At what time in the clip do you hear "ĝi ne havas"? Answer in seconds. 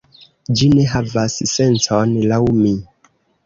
0.61-1.37